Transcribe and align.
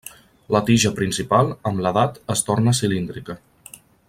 La 0.55 0.61
tija 0.69 0.91
principal, 0.99 1.53
amb 1.71 1.85
l'edat, 1.87 2.19
es 2.37 2.45
torna 2.51 2.77
cilíndrica. 2.83 3.41